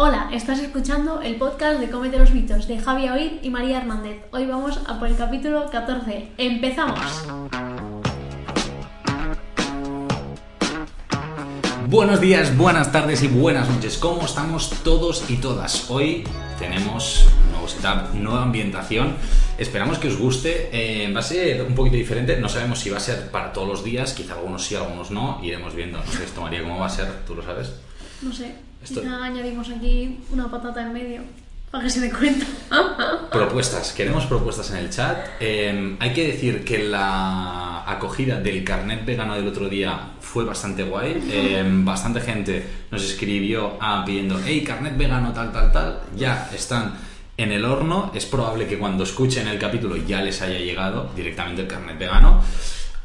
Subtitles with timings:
[0.00, 4.26] Hola, estás escuchando el podcast de Comete los mitos de Javi Oid y María Hernández.
[4.30, 6.34] Hoy vamos a por el capítulo 14.
[6.38, 7.00] ¡Empezamos!
[11.88, 13.98] Buenos días, buenas tardes y buenas noches.
[13.98, 15.90] ¿Cómo estamos todos y todas?
[15.90, 16.22] Hoy
[16.60, 19.16] tenemos un nuevo setup, nueva ambientación.
[19.58, 20.68] Esperamos que os guste.
[20.70, 22.40] Eh, va a ser un poquito diferente.
[22.40, 24.12] No sabemos si va a ser para todos los días.
[24.12, 25.40] Quizá algunos sí, algunos no.
[25.42, 25.98] Iremos viendo.
[25.98, 27.08] No sé esto, María, cómo va a ser.
[27.26, 27.72] ¿Tú lo sabes?
[28.22, 31.22] No sé, Esto- quizá añadimos aquí una patata en medio
[31.70, 32.46] para que se dé cuenta.
[33.32, 35.18] Propuestas, queremos propuestas en el chat.
[35.40, 40.82] Eh, hay que decir que la acogida del carnet vegano del otro día fue bastante
[40.84, 41.22] guay.
[41.30, 46.00] Eh, bastante gente nos escribió ah, pidiendo, hey, carnet vegano tal, tal, tal.
[46.16, 46.94] Ya están
[47.36, 48.12] en el horno.
[48.14, 52.42] Es probable que cuando escuchen el capítulo ya les haya llegado directamente el carnet vegano.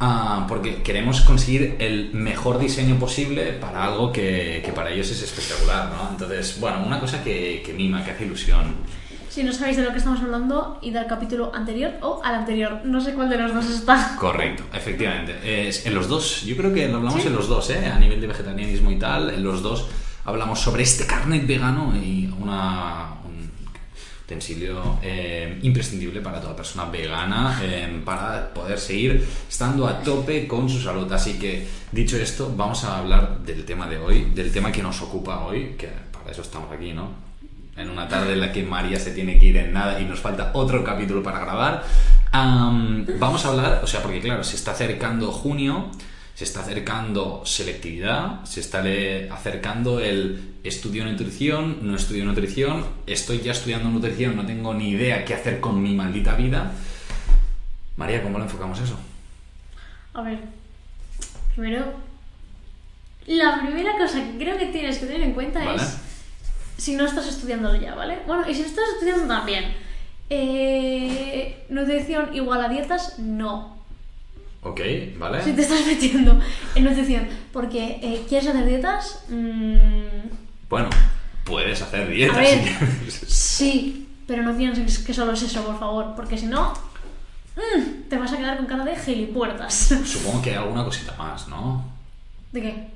[0.05, 5.21] Ah, porque queremos conseguir el mejor diseño posible para algo que, que para ellos es
[5.23, 6.09] espectacular, ¿no?
[6.11, 8.75] Entonces, bueno, una cosa que, que mima, que hace ilusión.
[9.29, 12.81] Si no sabéis de lo que estamos hablando, id al capítulo anterior o al anterior.
[12.83, 14.17] No sé cuál de los dos está.
[14.19, 15.69] Correcto, efectivamente.
[15.69, 17.27] Es- en los dos, yo creo que lo hablamos ¿Sí?
[17.29, 17.85] en los dos, ¿eh?
[17.87, 19.87] a nivel de vegetarianismo y tal, en los dos
[20.25, 23.22] hablamos sobre este carnet vegano y una, un
[24.25, 30.69] utensilio eh, imprescindible para toda persona vegana eh, para poder seguir estando a tope con
[30.69, 31.11] su salud.
[31.11, 35.01] Así que, dicho esto, vamos a hablar del tema de hoy, del tema que nos
[35.01, 37.11] ocupa hoy, que para eso estamos aquí, ¿no?
[37.75, 40.19] En una tarde en la que María se tiene que ir en nada y nos
[40.19, 41.83] falta otro capítulo para grabar.
[42.31, 45.89] Am, vamos a hablar, o sea, porque claro, se está acercando junio,
[46.35, 48.83] se está acercando selectividad, se está
[49.31, 55.23] acercando el estudio nutrición, no estudio nutrición, estoy ya estudiando nutrición, no tengo ni idea
[55.25, 56.71] qué hacer con mi maldita vida.
[57.97, 58.97] María, ¿cómo lo enfocamos eso?
[60.13, 60.39] A ver,
[61.55, 61.93] primero,
[63.27, 65.81] la primera cosa que creo que tienes que tener en cuenta Vale.
[65.81, 65.97] es
[66.77, 68.19] si no estás estudiándolo ya, ¿vale?
[68.25, 69.75] Bueno, y si estás estudiando también.
[70.29, 73.72] Eh, nutrición igual a dietas, no.
[74.63, 74.79] Ok,
[75.17, 75.43] ¿vale?
[75.43, 76.39] Si te estás metiendo
[76.75, 80.29] en nutrición porque eh, quieres hacer dietas, mm,
[80.69, 80.89] Bueno,
[81.43, 82.63] puedes hacer dieta a ver,
[83.09, 86.73] si sí, pero no pienses que solo es eso, por favor, porque si no,
[87.55, 89.73] mm, te vas a quedar con cara de gilipuertas.
[90.05, 91.83] Supongo que hay alguna cosita más, ¿no?
[92.53, 92.87] ¿De qué?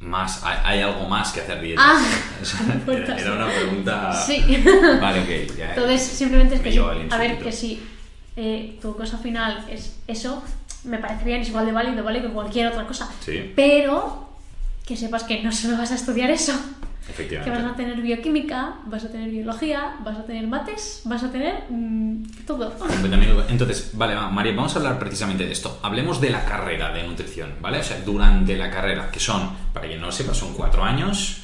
[0.00, 1.82] Más, hay, hay algo más que hacer dieta.
[1.84, 2.02] Ah,
[2.86, 4.12] era, era una pregunta.
[4.12, 4.44] Sí.
[5.00, 5.56] Vale, ok.
[5.56, 6.78] Ya, Entonces, simplemente es que sí.
[7.10, 7.82] A ver, que si
[8.36, 10.42] eh, tu cosa final es eso,
[10.84, 12.22] me parece bien, es igual de válido, ¿vale?
[12.22, 13.10] Que cualquier otra cosa.
[13.20, 13.52] Sí.
[13.56, 14.28] Pero
[14.86, 16.52] que sepas que no solo vas a estudiar eso,
[17.06, 17.62] que Efectivamente.
[17.62, 21.64] vas a tener bioquímica, vas a tener biología, vas a tener mates, vas a tener
[21.68, 22.74] mm, todo.
[23.48, 25.80] Entonces, vale, va, María, vamos a hablar precisamente de esto.
[25.82, 27.78] Hablemos de la carrera de nutrición, ¿vale?
[27.78, 31.40] O sea, durante la carrera, que son, para quien no lo sepa, son cuatro años.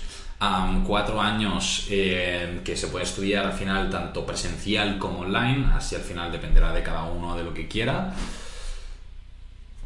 [0.87, 6.01] cuatro años eh, que se puede estudiar al final tanto presencial como online, así al
[6.01, 8.15] final dependerá de cada uno de lo que quiera.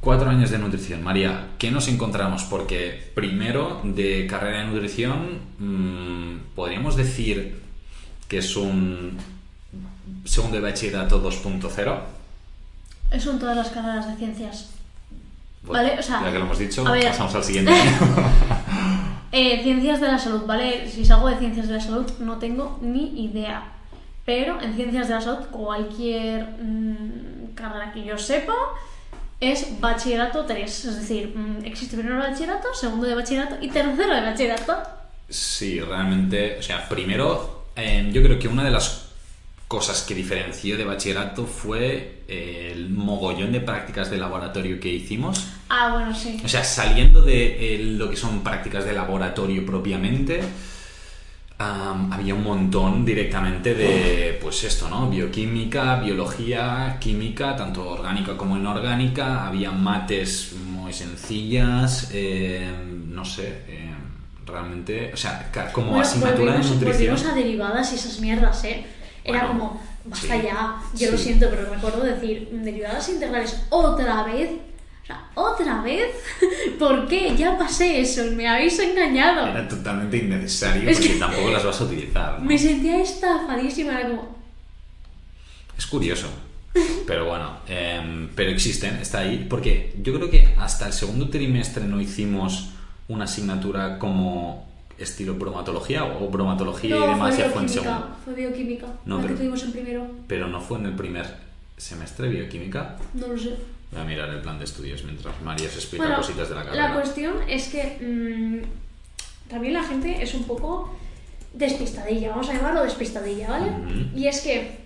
[0.05, 1.03] Cuatro años de nutrición.
[1.03, 2.45] María, ¿qué nos encontramos?
[2.45, 7.59] Porque primero de carrera de nutrición, mm, podríamos decir
[8.29, 9.17] que es un
[10.27, 12.01] segundo de bachillerato 2.0.
[13.11, 14.73] Eso en todas las carreras de ciencias.
[15.63, 17.07] Bueno, Vale, o sea, ya que lo hemos dicho, ver.
[17.07, 17.73] pasamos al siguiente.
[19.37, 20.89] Eh, ciencias de la salud, ¿vale?
[20.89, 23.65] Si salgo de ciencias de la salud, no tengo ni idea.
[24.25, 28.55] Pero en ciencias de la salud, cualquier mm, carrera que yo sepa
[29.41, 30.85] es bachillerato 3.
[30.85, 34.77] Es decir, mm, existe primero de bachillerato, segundo de bachillerato y tercero de bachillerato.
[35.29, 39.05] sí, realmente, o sea, primero, eh, yo creo que una de las
[39.69, 45.47] cosas que diferenció de bachillerato fue eh, el mogollón de prácticas de laboratorio que hicimos.
[45.69, 46.41] Ah, bueno, sí.
[46.45, 50.43] O sea, saliendo de eh, lo que son prácticas de laboratorio propiamente,
[51.59, 55.09] am, había un montón directamente de, pues esto, ¿no?
[55.09, 59.47] Bioquímica, biología, química, tanto orgánica como inorgánica.
[59.47, 62.71] Había mates muy sencillas, eh,
[63.09, 63.95] no sé, eh,
[64.47, 67.15] realmente, o sea, como Bueno, asignatura de volvimos, nutrición.
[67.15, 68.85] volvimos a derivadas y esas mierdas, ¿eh?
[69.25, 74.25] Era Bueno, como, basta sí, ya, yo lo siento, pero recuerdo decir, derivadas integrales otra
[74.25, 74.51] vez.
[75.05, 76.15] O sea, ¿otra vez?
[76.79, 77.37] ¿Por qué?
[77.37, 79.47] Ya pasé eso, me habéis engañado.
[79.49, 82.39] Era totalmente innecesario Es porque que- tampoco las vas a utilizar.
[82.41, 82.45] ¿no?
[82.47, 84.35] Me sentía estafadísima, era como,
[85.77, 86.29] Es curioso.
[87.07, 89.47] Pero bueno, em, pero existen, está ahí.
[89.49, 92.71] Porque yo creo que hasta el segundo trimestre no hicimos
[93.07, 94.67] una asignatura como
[94.99, 98.09] estilo bromatología o bromatología y demás fue ya fue en segundo.
[98.25, 101.27] fue bioquímica, No, la pero- que tuvimos en primero, Pero no fue en el primer
[101.77, 102.97] semestre bioquímica.
[103.15, 103.55] no lo sé.
[103.95, 106.65] Voy a mirar el plan de estudios mientras María se explica Bueno, cositas de la
[106.65, 106.89] carrera.
[106.89, 110.95] la cuestión es que mm, también la gente es un poco
[111.53, 113.71] despistadilla, vamos a llamarlo despistadilla, ¿vale?
[114.17, 114.79] Y es que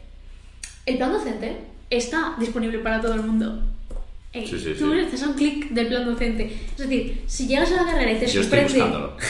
[0.84, 1.56] el plan docente
[1.88, 3.62] está disponible para todo el mundo.
[4.34, 5.00] Ey, Sí, sí, tú sí.
[5.00, 6.54] haces un clic del plan docente.
[6.72, 8.84] Es decir, si llegas a la carrera y te Yo sorprende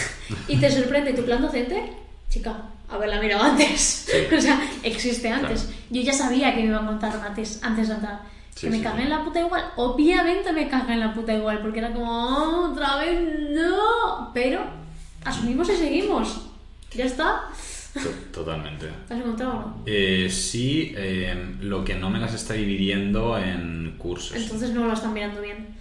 [0.49, 1.93] y te sorprende tu plan docente,
[2.29, 4.09] chica, haberla mirado antes.
[4.37, 5.63] O sea, existe antes.
[5.63, 5.77] Claro.
[5.91, 8.21] Yo ya sabía que me iba a contar antes, antes de entrar.
[8.59, 9.03] Sí, que me sí, cagué sí.
[9.05, 9.65] en la puta igual.
[9.77, 13.21] Obviamente me cagué en la puta igual, porque era como, "Oh, otra vez
[13.51, 14.31] no.
[14.35, 14.61] Pero
[15.25, 16.43] asumimos y seguimos.
[16.93, 17.43] Ya está.
[17.95, 18.89] To- Totalmente.
[19.09, 19.77] ¿Te has encontrado o no?
[19.87, 24.37] Eh, sí, eh, lo que no me las está dividiendo en cursos.
[24.37, 25.77] Entonces no lo están mirando bien.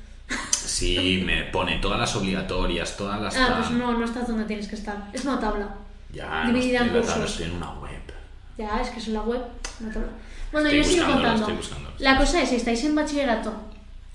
[0.51, 3.35] Sí, me pone todas las obligatorias, todas las...
[3.37, 3.57] Ah, tal.
[3.59, 5.09] pues no, no estás donde tienes que estar.
[5.13, 5.69] Es una tabla.
[6.11, 7.31] Ya, no dividida en estoy, en la tabla, cursos.
[7.31, 7.91] estoy en una web.
[8.57, 9.41] Ya, es que es en la web,
[9.79, 10.09] una tabla.
[10.51, 11.47] Bueno, Estoy yo sigo contando.
[11.99, 13.53] La cosa es, si estáis en bachillerato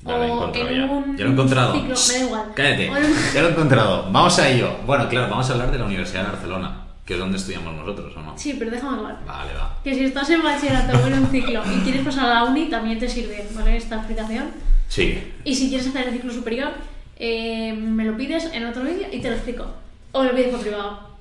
[0.05, 1.73] Ya lo he o encontrado en un Ya lo he encontrado.
[1.75, 2.43] ciclo, me da igual.
[2.55, 4.13] Cállate, en un- ya lo he encontrado.
[4.13, 4.71] Vamos a ello.
[4.87, 8.13] Bueno, claro, vamos a hablar de la Universidad de Barcelona, que es donde estudiamos nosotros,
[8.17, 8.33] ¿o no?
[8.39, 9.19] Sí, pero déjame acabar.
[9.27, 9.79] Vale, va.
[9.85, 12.67] Que si estás en bachillerato o en un ciclo y quieres pasar a la uni,
[12.71, 13.77] también te sirve, ¿vale?
[13.77, 14.51] Esta explicación.
[14.89, 16.71] Sí, Y si quieres hacer el ciclo superior,
[17.17, 19.67] eh, me lo pides en otro vídeo y te lo explico.
[20.13, 21.12] O me lo pides por privado.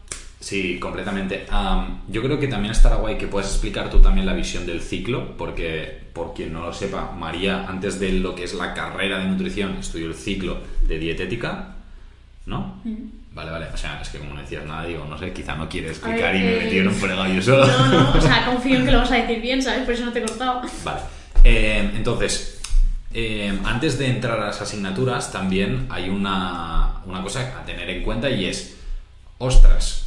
[0.42, 1.46] Sí, completamente.
[1.50, 4.82] Am, yo creo que también estará guay que puedas explicar tú también la visión del
[4.82, 9.20] ciclo, porque, por quien no lo sepa, María, antes de lo que es la carrera
[9.20, 11.76] de nutrición, estudió el ciclo de dietética,
[12.46, 12.82] ¿no?
[13.34, 13.68] Vale, vale.
[13.74, 16.34] O sea, es que como no decías nada, digo, no sé, quizá no quiere explicar
[16.34, 17.66] ver, y me eh, metieron fregado yo solo.
[17.66, 19.86] No, no, o sea, confío en que lo vas a decir bien, ¿sabes?
[19.86, 20.62] Por eso no te he cortado.
[20.84, 21.02] Vale.
[21.44, 22.62] Eh, entonces,
[23.14, 28.04] eh, antes de entrar a las asignaturas, también hay una, una cosa a tener en
[28.04, 28.78] cuenta y es,
[29.38, 30.01] ostras,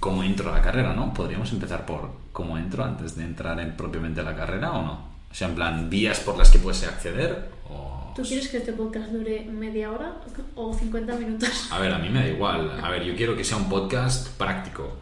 [0.00, 1.12] ¿cómo entro a la carrera, no?
[1.14, 5.10] Podríamos empezar por cómo entro antes de entrar en propiamente la carrera o no.
[5.30, 8.12] O sea, en plan, vías por las que puedes acceder o...
[8.16, 10.14] ¿Tú quieres que este podcast dure media hora
[10.56, 11.68] o 50 minutos?
[11.70, 12.80] A ver, a mí me da igual.
[12.82, 14.96] A ver, yo quiero que sea un podcast práctico.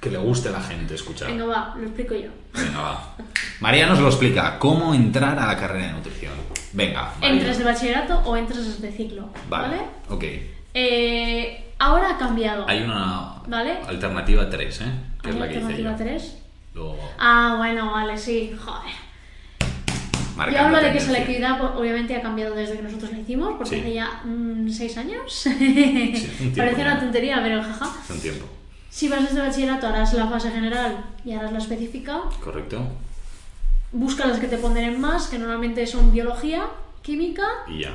[0.00, 1.28] Que le guste a la gente escuchar.
[1.28, 2.30] Venga, va, lo explico yo.
[2.54, 3.16] Venga, va.
[3.60, 4.58] María nos lo explica.
[4.58, 6.32] ¿Cómo entrar a la carrera de nutrición?
[6.72, 7.12] Venga.
[7.20, 7.34] María.
[7.34, 9.30] ¿Entras de bachillerato o entras de ciclo?
[9.50, 9.68] Vale.
[9.68, 9.82] ¿Vale?
[10.08, 10.24] Ok.
[10.72, 12.64] Eh, ahora ha cambiado.
[12.68, 13.78] Hay una Vale.
[13.86, 14.84] alternativa 3, ¿eh?
[15.22, 15.66] Que es ¿Hay la que hice yo.
[15.68, 16.36] alternativa 3?
[16.74, 18.92] Luego, Ah, bueno, vale, sí, joder.
[20.52, 23.80] Yo hablo de que selectividad obviamente ha cambiado desde que nosotros la hicimos, porque Sí.
[23.80, 24.22] hace ya
[24.70, 25.46] 6 años.
[25.46, 26.18] un tiempo
[26.56, 27.86] Parece una tontería, pero jaja.
[28.00, 28.46] Hace un tiempo.
[28.88, 32.20] Si vas desde bachillerato harás la fase general y harás la específica.
[32.42, 32.86] ¿Correcto?
[33.90, 36.66] Busca las que te ponderen más, que normalmente son biología,
[37.02, 37.90] química, Y ya.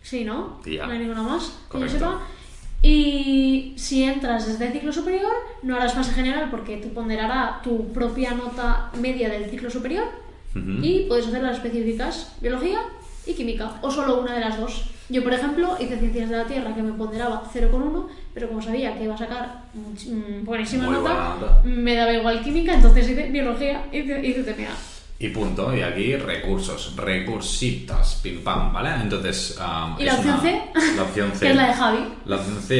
[0.00, 0.60] sí, ¿no?
[0.64, 0.86] Y ya.
[0.86, 1.98] No hay ninguna más que yo Correcto.
[1.98, 2.18] sepa.
[2.82, 5.32] Y si entras desde ciclo superior,
[5.62, 10.04] no harás fase general porque tú ponderará tu propia nota media del ciclo superior
[10.54, 12.80] y puedes hacer las específicas biología
[13.26, 14.90] y química, o solo una de las dos.
[15.10, 18.96] Yo, por ejemplo, hice ciencias de la Tierra que me ponderaba 0,1, pero como sabía
[18.96, 23.98] que iba a sacar mm, buenísima nota, me daba igual química, entonces hice biología y
[23.98, 24.70] hice, hice TMA.
[25.22, 25.76] Y punto.
[25.76, 26.94] Y aquí recursos.
[26.96, 28.20] Recursitas.
[28.22, 29.02] Pim pam, ¿vale?
[29.02, 29.56] Entonces.
[29.60, 30.62] am, ¿Y la opción una- C?
[30.96, 31.40] La opción C.
[31.44, 31.98] Que es la de Javi.
[32.24, 32.74] La opción C,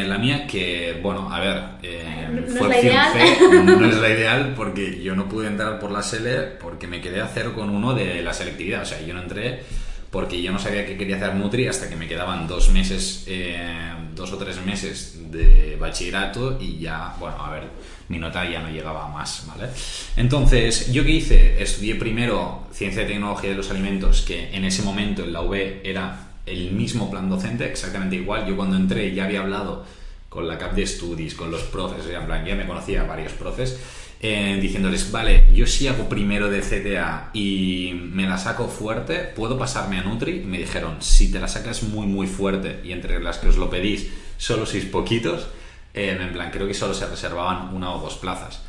[0.00, 3.12] eh, la mía, que, bueno, a ver, eh, No- es la opción ideal.
[3.12, 7.00] C, no es la ideal porque yo no pude entrar por la SELE porque me
[7.00, 8.82] quedé a 0,1 de la selectividad.
[8.82, 9.64] O sea, yo no entré
[10.10, 13.92] porque yo no sabía que quería hacer Nutri hasta que me quedaban dos meses, eh,
[14.14, 17.64] dos o tres meses de bachillerato y ya, bueno, a ver,
[18.08, 19.70] mi nota ya no llegaba a más, ¿vale?
[20.16, 21.62] Entonces, ¿yo qué hice?
[21.62, 25.54] Estudié primero Ciencia y Tecnología de los Alimentos, que en ese momento en la UB
[25.84, 28.46] era el mismo plan docente, exactamente igual.
[28.46, 29.84] Yo cuando entré ya había hablado
[30.28, 33.78] con la CAP de Studies, con los profes, en plan, ya me conocía varios profes,
[34.22, 39.58] eh, diciéndoles, vale, yo si hago primero de CTA y me la saco fuerte, ¿puedo
[39.58, 40.42] pasarme a Nutri?
[40.42, 43.56] Y me dijeron, si te la sacas muy, muy fuerte y entre las que os
[43.56, 45.48] lo pedís solo sois poquitos,
[45.94, 48.62] eh, en plan, creo que solo se reservaban una o dos plazas.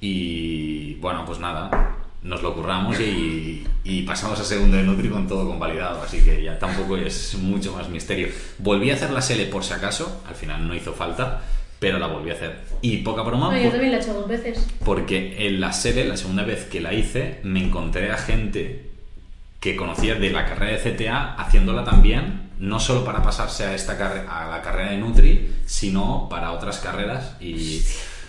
[0.00, 5.26] Y bueno, pues nada, nos lo curramos y, y pasamos a segundo de Nutri con
[5.26, 8.28] todo convalidado, así que ya tampoco es mucho más misterio.
[8.58, 11.42] Volví a hacer la SELE por si acaso, al final no hizo falta,
[11.84, 12.60] pero la volví a hacer.
[12.80, 14.66] Y poca broma, No, yo también la he hecho dos veces.
[14.86, 18.90] porque en la SELE, la segunda vez que la hice, me encontré a gente
[19.60, 23.92] que conocía de la carrera de CTA haciéndola también, no solo para pasarse a, esta
[24.28, 27.82] a la carrera de Nutri, sino para otras carreras y...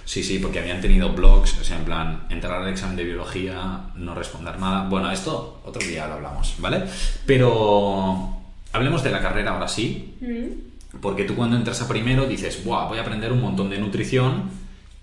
[0.03, 3.79] Sí, sí, porque habían tenido blogs, o sea, en plan, entrar al examen de biología,
[3.95, 4.87] no responder nada.
[4.87, 6.83] Bueno, esto otro día lo hablamos, ¿vale?
[7.25, 8.37] Pero
[8.71, 10.74] hablemos de la carrera ahora sí, Mm.
[11.01, 14.49] Porque tú cuando entras a primero dices, Buah, voy a aprender un montón de nutrición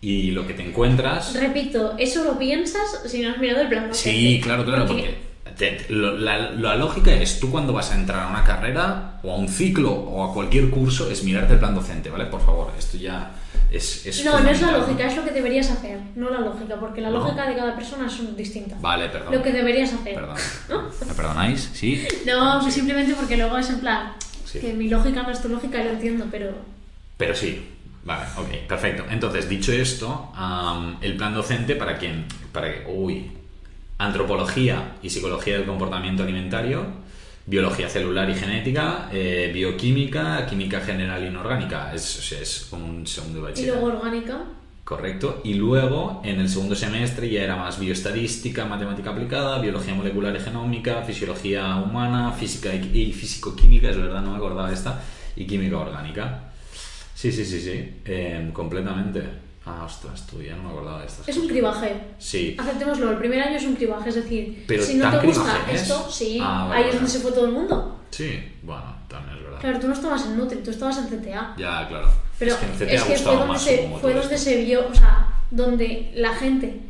[0.01, 1.35] y lo que te encuentras...
[1.35, 4.19] Repito, eso lo piensas si no has mirado el plan docente.
[4.19, 5.55] Sí, claro, claro, Porque porque
[5.87, 9.33] te- lo- la, la lógica es, tú cuando vas a entrar a una carrera o
[9.33, 12.27] a un ciclo o a cualquier curso, es mirarte el plan docente, ¿vale?
[12.27, 13.31] Por favor, esto ya
[13.71, 14.05] es...
[14.07, 17.01] es No, no es la lógica, es lo que deberías hacer, no la lógica, porque
[17.01, 17.19] la No.
[17.21, 18.77] lógica de cada persona es distinta.
[18.81, 19.35] Vale, perdón.
[19.35, 20.15] Lo que deberías hacer.
[20.15, 20.37] Perdón.
[21.07, 21.71] ¿Me perdonáis?
[21.75, 22.03] ¿Sí?
[22.27, 24.15] No, pues simplemente porque luego es en plan,
[24.53, 24.61] Sí.
[24.61, 26.53] que mi lógica no es tu lógica lo entiendo, pero...
[27.17, 27.69] Pero sí.
[28.05, 29.05] Vale, ok, perfecto.
[29.11, 33.31] Entonces, dicho esto, am, el plan docente para quien, para que, uy,
[33.99, 36.85] antropología y psicología del comportamiento alimentario,
[37.47, 41.93] biología celular y genética, eh, bioquímica, química general inorgánica.
[41.95, 43.81] Es, es un segundo de Y bachillerato.
[43.81, 44.39] luego orgánica.
[44.85, 45.41] Correcto.
[45.45, 50.41] Y luego, en el segundo semestre, ya era más bioestadística, matemática aplicada, biología molecular y
[50.41, 55.01] genómica, fisiología humana, física y, y físico-química, es verdad, no me acordaba de esta,
[55.37, 56.45] y química orgánica.
[57.15, 59.23] Sí, sí, sí, sí, eh, completamente.
[59.65, 61.95] Ah, ostras, tú ya no me acordaba de estas Es un cribaje.
[62.19, 65.61] Sí, Aceptémoslo, el primer año es un cribaje, es decir, Pero si no te gusta
[65.71, 65.83] es.
[65.83, 68.01] esto, sí, Ah, vale, ahí es donde se fue todo el mundo.
[68.11, 69.61] sí, bueno, también es verdad.
[69.61, 71.55] Claro, tú no estabas en Nutri, tú estabas en CTA.
[71.57, 72.09] Ya, claro.
[72.79, 76.35] Pero es que es fue donde, se, fue donde se vio, o sea, donde la
[76.35, 76.81] gente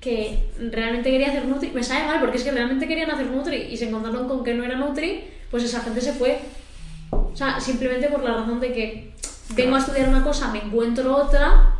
[0.00, 3.56] que realmente quería hacer Nutri, me sabe mal porque es que realmente querían hacer Nutri
[3.56, 6.40] y se encontraron con que no era Nutri, pues esa gente se fue.
[7.10, 9.12] O sea, simplemente por la razón de que
[9.54, 11.76] vengo a estudiar una cosa, me encuentro otra,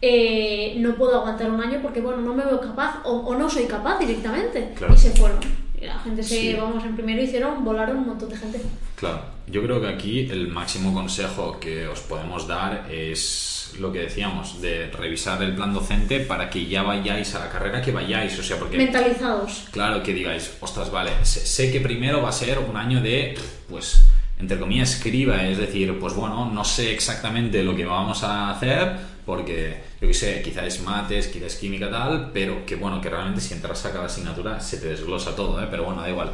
[0.00, 3.50] eh, no puedo aguantar un año porque, bueno, no me veo capaz o, o no
[3.50, 4.72] soy capaz directamente.
[4.76, 4.94] Claro.
[4.94, 5.40] Y se fueron.
[5.80, 6.54] Y la gente se, Sí.
[6.54, 8.60] vamos, en primero hicieron, volaron un montón de gente.
[8.96, 14.00] Claro, yo creo que aquí el máximo consejo que os podemos dar es lo que
[14.00, 18.36] decíamos, de revisar el plan docente para que ya vayáis a la carrera que vayáis,
[18.38, 18.76] o sea, porque...
[18.76, 19.66] Mentalizados.
[19.70, 23.36] Claro, que digáis, ostras, vale, sé, sé que primero va a ser un año de,
[23.68, 24.04] pues,
[24.40, 28.96] entre comillas, escriba, es decir, pues bueno, no sé exactamente lo que vamos a hacer,
[29.28, 33.10] porque, yo qué sé, quizá es mates, quizá es química, tal, pero que bueno, que
[33.10, 35.66] realmente si entras a cada asignatura se te desglosa todo, ¿eh?
[35.70, 36.32] pero bueno, da igual.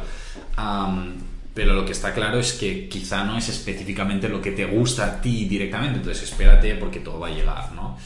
[0.55, 1.13] Am,
[1.53, 5.05] pero lo que está claro es que quizá no es específicamente lo que te gusta
[5.07, 7.97] a ti directamente, entonces espérate porque todo va a llegar, ¿no?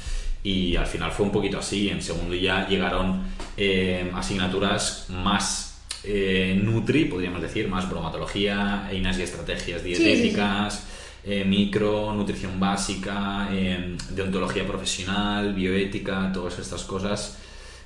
[0.41, 3.21] Y al final fue un poquito así, en segundo ya llegaron
[3.57, 10.03] eh, asignaturas más eh, nutri, podríamos decir, más bromatología, einas y estrategias sí, sí.
[10.03, 10.83] dietéticas,
[11.23, 17.37] eh, micro, nutrición básica, eh, deontología profesional, bioética, todas estas cosas,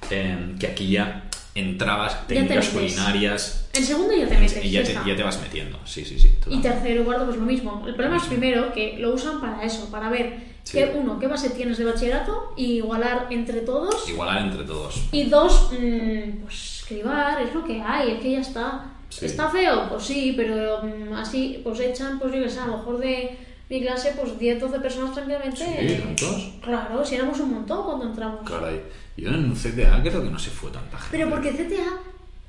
[0.10, 4.64] eh, que aquí ya entrabas, técnicas culinarias, En segundo ya te metes.
[4.66, 6.32] y ya ya te, ya te vas metiendo, sí, sí, sí.
[6.50, 7.84] Y tercero y cuarto, pues lo mismo.
[7.88, 10.78] El problema es primero que lo usan para eso, para ver Sí.
[10.78, 14.08] que uno, qué base tienes de bachillerato y igualar entre todos.
[14.08, 14.96] Igualar entre todos.
[15.12, 18.93] Y dos, mm, pues escribar, es lo que hay, es que ya está.
[19.20, 19.26] Sí.
[19.28, 19.88] ¿Está feo?
[19.90, 23.38] Pues sí, pero mm, así, pues echan, pues yo que sé, a lo mejor de
[23.70, 25.58] mi clase, pues 10, 12 personas tranquilamente.
[25.58, 26.52] Sí, ¿tantos?
[26.62, 28.50] Claro, si éramos un montón cuando entramos.
[28.50, 28.82] Caray,
[29.18, 31.18] yo en un CTA creo que no se fue tanta gente.
[31.18, 32.00] Pero porque CTA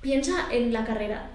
[0.00, 1.30] piensa en la carrera.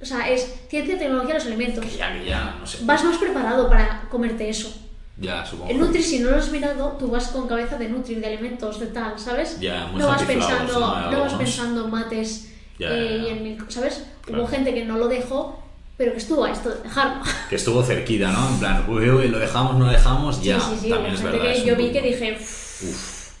[0.00, 1.84] O sea, es ciencia, tecnología, los alimentos.
[1.84, 2.78] Que ya, que ya, no sé.
[2.82, 4.72] Vas más preparado para comerte eso.
[5.20, 5.70] Ya, supongo.
[5.70, 8.78] El Nutri, si no lo has mirado, tú vas con cabeza de Nutri, de alimentos,
[8.78, 9.58] de tal, ¿sabes?
[9.58, 11.10] Ya, muy no vas pensando, ¿no?
[11.10, 14.04] no, vas pensando en mates Eh, y en ¿sabes?
[14.22, 14.42] Claro.
[14.42, 15.62] Hubo gente que no lo dejó,
[15.96, 17.22] pero que estuvo a esto de dejarlo.
[17.50, 18.48] Que estuvo cerquita, ¿no?
[18.50, 20.60] En plan, uy, uy, lo dejamos, no lo dejamos, ya.
[20.60, 20.90] sí, sí, sí.
[20.90, 21.52] También es gente verdad.
[21.52, 23.32] que es yo vi que dije, "Uf", Uf,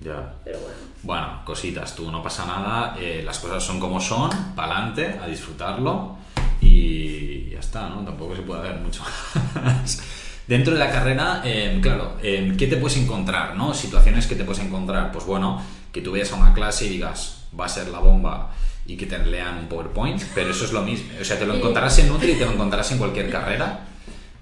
[0.00, 0.34] ya.
[0.44, 0.74] pero bueno.
[1.02, 6.16] Bueno, cositas, tú, no pasa nada, eh, las cosas son como son, pa'lante, a disfrutarlo
[6.60, 8.04] y ya está, ¿no?
[8.04, 9.02] Tampoco se puede hacer mucho
[9.54, 10.02] más.
[10.48, 13.74] Dentro de la carrera, eh, claro, eh, ¿qué te puedes encontrar, no?
[13.74, 15.62] Situaciones que te puedes encontrar, pues bueno,
[15.92, 18.50] que tú vayas a una clase y digas, va a ser la bomba
[18.86, 21.54] y que te lean un PowerPoint, pero eso es lo mismo, o sea, te lo
[21.54, 23.80] encontrarás en Nutri y te lo encontrarás en cualquier carrera.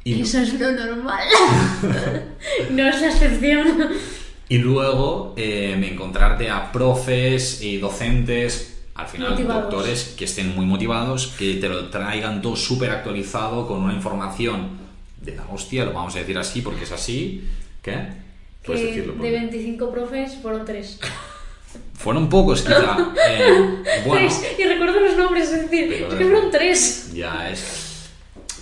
[0.05, 1.27] Y, Eso es lo normal.
[2.71, 3.89] no es la excepción.
[4.49, 9.63] Y luego eh, encontrarte a profes y docentes, al final Motivados.
[9.65, 14.86] doctores, que estén muy motivados, que te lo traigan todo súper actualizado, con una información
[15.27, 17.45] de la hostia, lo vamos a decir así porque es así.
[17.83, 17.99] ¿Qué?
[18.65, 19.13] Puedes Que decirlo.
[19.13, 21.01] de porque- 25 profes fueron 3.
[21.95, 22.97] Fueron pocos, quizá.
[23.29, 24.29] Eh, bueno,
[24.59, 27.13] Y recuerdo los nombres, es decir, es que fueron 3.
[27.15, 28.09] ya es.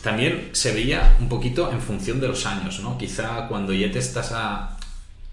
[0.03, 2.99] También se veía un poquito en función de los años, ¿no?
[2.99, 4.77] Quizá cuando ya te estás a.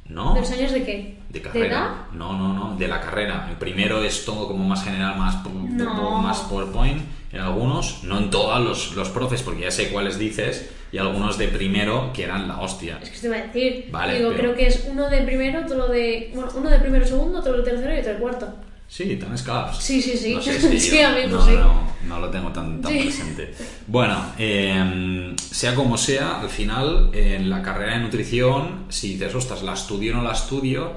[0.07, 0.33] ¿No?
[0.33, 1.17] ¿De los años de qué?
[1.29, 2.07] De carrera.
[2.13, 3.47] no, no, no, de la carrera.
[3.49, 6.21] El primero es todo como más general, más, No.
[6.21, 7.01] más PowerPoint.
[7.31, 11.37] En algunos, no en todos los, los profes, porque ya sé cuáles dices, y algunos
[11.37, 12.99] de primero que eran la hostia.
[13.01, 13.87] Es que te iba a decir.
[13.91, 16.31] Vale, Digo, pero- creo que es uno de primero, otro de.
[16.35, 18.53] Bueno, uno de primero segundo, otro de tercero y otro de cuarto.
[18.87, 19.77] Sí, tan escalados.
[19.81, 20.33] Sí, sí, sí.
[20.35, 21.51] No sé Sí, yo- amigo, no, sí.
[21.53, 22.99] No, no lo tengo tan, tan Sí.
[23.03, 23.53] presente.
[23.87, 29.63] Bueno, eh, sea como sea, al final, en la carrera de nutrición, si dices, ostras,
[29.63, 30.91] la estudio o no la estudio,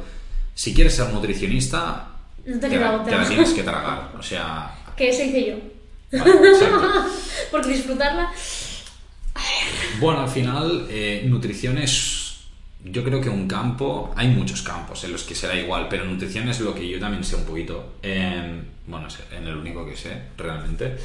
[0.55, 2.09] si quieres ser nutricionista,
[2.45, 4.11] No te te, la, te la tienes que tragar.
[4.19, 6.19] O sea, Que ese hice yo.
[6.19, 6.33] Vale.
[7.53, 8.33] Porque disfrutarla.
[10.01, 12.41] Bueno, al final, eh, nutrición es,
[12.85, 16.49] yo creo que un campo, hay muchos campos en los que será igual, pero nutrición
[16.49, 20.21] es lo que yo también sé un poquito, eh, bueno, en el único que sé
[20.37, 20.97] realmente,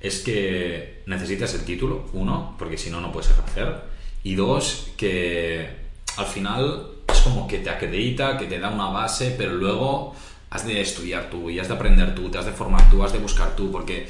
[0.00, 3.82] es que necesitas el título, uno, porque si no, no puedes ejercer,
[4.24, 5.68] y dos, que
[6.16, 10.16] al final es como que te acredita, que te da una base, pero luego
[10.50, 13.12] has de estudiar tú, y has de aprender tú, te has de formar tú, has
[13.12, 14.08] de buscar tú, porque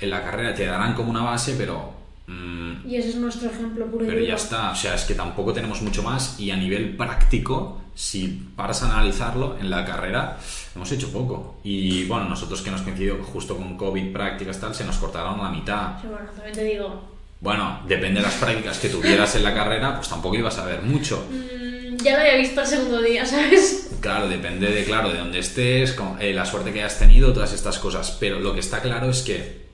[0.00, 1.99] en la carrera te darán como una base, pero...
[2.30, 5.14] mm, Y ese es nuestro ejemplo puro y pero ya está, o sea, es que
[5.14, 10.38] tampoco tenemos mucho más y a nivel práctico, si paras a analizarlo en la carrera,
[10.74, 11.56] hemos hecho poco.
[11.64, 15.50] Y bueno, nosotros que nos coincidió justo con COVID, prácticas tal, se nos cortaron la
[15.50, 16.00] mitad.
[16.00, 17.10] Sí, bueno, también te digo.
[17.40, 20.82] Bueno, depende de las prácticas que tuvieras en la carrera, pues tampoco ibas a ver
[20.82, 21.26] mucho.
[21.30, 23.90] mm, ya lo había visto el segundo día, ¿sabes?
[24.00, 27.52] Claro, depende de, claro, de dónde estés, con- eh, la suerte que hayas tenido, todas
[27.52, 28.16] estas cosas.
[28.20, 29.69] Pero lo que está claro es que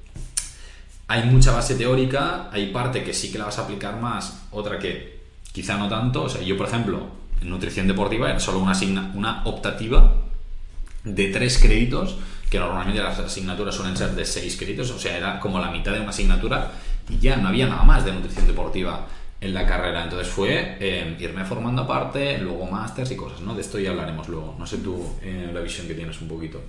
[1.08, 4.78] hay mucha base teórica, hay parte que sí que la vas a aplicar más, otra
[4.78, 5.20] que
[5.52, 6.24] quizá no tanto.
[6.24, 7.06] O sea, yo, por ejemplo,
[7.40, 10.14] en nutrición deportiva era solo una, asigna- una optativa
[11.04, 12.16] de tres créditos,
[12.50, 15.92] que normalmente las asignaturas suelen ser de seis créditos, o sea, era como la mitad
[15.92, 16.72] de una asignatura
[17.08, 19.06] y ya no había nada más de nutrición deportiva
[19.40, 20.02] en la carrera.
[20.04, 23.54] Entonces fue eh, irme formando aparte, luego másters y cosas, ¿no?
[23.54, 24.56] De esto ya hablaremos luego.
[24.58, 26.60] No sé tú eh, la visión que tienes un poquito.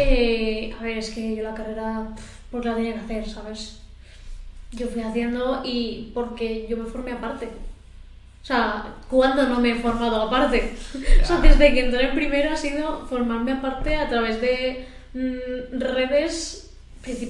[0.00, 2.06] Eh, a ver, es que yo la carrera,
[2.52, 3.80] porque la tenía que hacer, ¿sabes?
[4.70, 7.46] Yo fui haciendo y porque yo me formé aparte.
[7.46, 10.72] O sea, ¿cuándo no me he formado aparte?
[11.20, 15.80] O sea, desde que entré en primero ha sido formarme aparte a través de mm,
[15.80, 16.67] redes,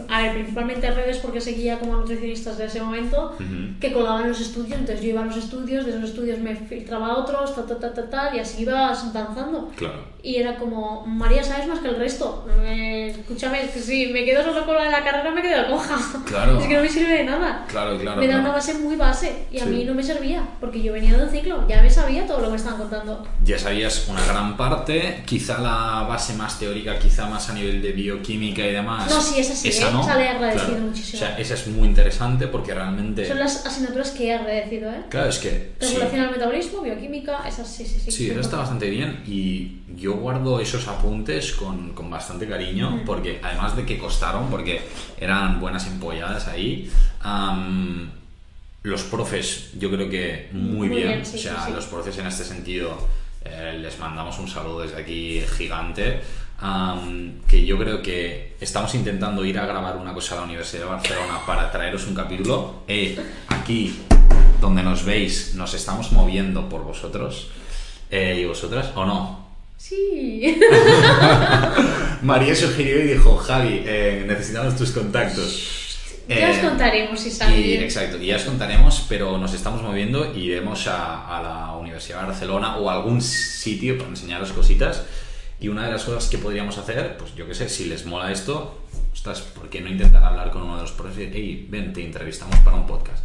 [0.09, 3.79] a ver, principalmente redes porque seguía como nutricionistas de ese momento Ujú.
[3.81, 7.09] que colgaban los estudios, entonces yo iba a los estudios, de esos estudios me filtraba
[7.09, 9.71] a otros, ta, ta, ta, ta, ta, y así ibas danzando.
[9.77, 10.19] Claro.
[10.21, 12.47] Y era como, María, sabes más que el resto.
[12.63, 15.69] Eh, escúchame, es que si me quedo solo con la de la carrera me quedo
[15.69, 15.97] coja.
[16.27, 16.59] Claro.
[16.61, 17.65] Es que no me sirve de nada.
[17.69, 18.21] Claro, claro.
[18.21, 18.45] me da claro.
[18.47, 19.71] una base muy base y a Sí.
[19.71, 22.45] mí no me servía, porque yo venía de un ciclo, ya me sabía todo lo
[22.47, 23.27] que me estaban contando.
[23.45, 27.93] Ya sabías una gran parte, quizá la base más teórica, quizá más a nivel de
[27.93, 29.09] bioquímica y demás.
[29.09, 29.87] No, sí, esa sí, ¿eh?
[29.93, 30.03] no.
[30.03, 31.23] Esa le he agradecido muchísimo.
[31.23, 33.27] O sea, esa es muy interesante porque realmente.
[33.27, 35.03] Son las asignaturas que he agradecido, ¿eh?
[35.09, 35.73] Claro, es que.
[35.81, 35.87] sí.
[35.95, 38.11] Regulación al metabolismo, bioquímica, esas sí, sí, sí.
[38.11, 43.41] Sí, eso está bastante bien y yo guardo esos apuntes con, con bastante cariño porque
[43.43, 44.81] además de que costaron, porque
[45.19, 46.91] eran buenas empolladas ahí,
[48.83, 51.73] los profes yo creo que muy, Muy bien, bien, sí, o sea, sí, sí.
[51.75, 52.97] los profes en este sentido
[53.45, 56.21] eh, les mandamos un saludo desde aquí gigante.
[56.59, 60.83] Am, que yo creo que estamos intentando ir a grabar una cosa a la Universidad
[60.85, 62.83] de Barcelona para traeros un capítulo.
[62.89, 63.19] Eh,
[63.49, 63.99] aquí
[64.61, 67.49] donde nos veis, nos estamos moviendo por vosotros
[68.11, 69.49] eh, y vosotras, ¿o no?
[69.77, 70.61] Sí.
[72.23, 75.97] María sugirió y dijo, Javi, eh, necesitamos tus contactos.
[76.29, 79.81] ya os Eh, contaremos si sale y, exacto, y ya os contaremos, pero nos estamos
[79.83, 84.53] moviendo y iremos a, a la Universidad de Barcelona o a algún sitio para enseñaros
[84.53, 85.05] cositas.
[85.61, 88.31] Y una de las cosas que podríamos hacer, pues yo qué sé, si les mola
[88.31, 88.79] esto,
[89.13, 91.31] ostras, ¿por qué no intentar hablar con uno de los profes?
[91.33, 93.25] Hey, ven, te entrevistamos para un podcast.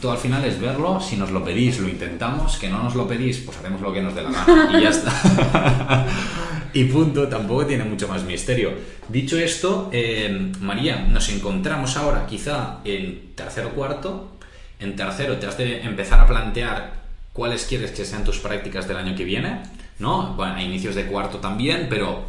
[0.00, 3.08] Todo al final es verlo, si nos lo pedís lo intentamos, que no nos lo
[3.08, 6.06] pedís pues haremos lo que nos dé la gana y ya está.
[6.74, 8.72] y punto, tampoco tiene mucho más misterio.
[9.08, 14.36] Dicho esto, eh, María, nos encontramos ahora quizá en tercero o cuarto.
[14.78, 16.92] En tercero te has de empezar a plantear
[17.32, 19.62] cuáles quieres que sean tus prácticas del año que viene,
[20.00, 20.34] ¿no?
[20.34, 22.24] Bueno, a inicios de cuarto también, pero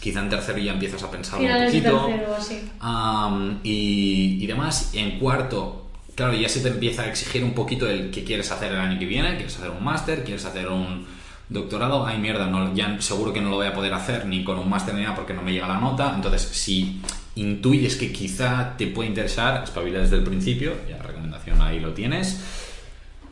[0.00, 2.06] quizá en tercero ya empiezas a pensarlo un poquito.
[2.06, 2.70] tercero así.
[2.80, 4.90] Am, y, y demás.
[4.94, 8.72] En cuarto, claro, ya se te empieza a exigir un poquito el que quieres hacer
[8.72, 9.36] el año que viene.
[9.36, 10.24] ¿Quieres hacer un máster?
[10.24, 11.06] ¿Quieres hacer un
[11.48, 12.06] doctorado?
[12.06, 14.68] Ay, mierda, no, ya seguro que no lo voy a poder hacer ni con un
[14.68, 16.12] máster ni nada porque no me llega la nota.
[16.14, 17.00] Entonces, si
[17.34, 20.74] intuyes que quizá te puede interesar, espabila desde el principio.
[20.88, 22.40] Ya, recomendación ahí lo tienes.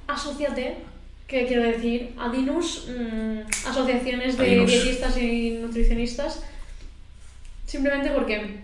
[0.07, 0.79] Asociate,
[1.29, 4.71] que quiero decir, Adinus, mm, asociaciones de Adinus.
[4.71, 6.43] dietistas y nutricionistas,
[7.67, 8.61] simplemente porque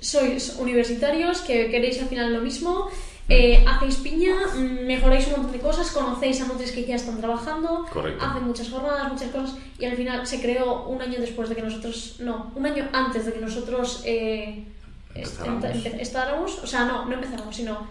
[0.00, 2.90] sois universitarios, que queréis al final lo mismo,
[3.28, 4.34] eh, hacéis piña,
[4.84, 8.22] mejoráis un montón de cosas, conocéis a nutris que ya están trabajando, Correcto.
[8.22, 11.62] hacen muchas jornadas, muchas cosas, y al final se creó un año después de que
[11.62, 14.64] nosotros, no, un año antes de que nosotros eh,
[15.14, 16.58] Empezáramos.
[16.58, 17.86] o sea, no, no empezáramos, sino